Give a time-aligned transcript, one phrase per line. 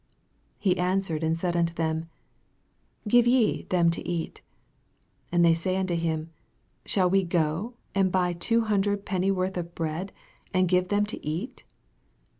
[0.61, 2.09] 37 He answered and said unto them,
[3.07, 4.41] Give ye them to eat.
[5.31, 6.31] And they say unto him,
[6.87, 10.11] Shall we go and buy two hundred penny worth of bread,
[10.55, 11.65] and give them to eat?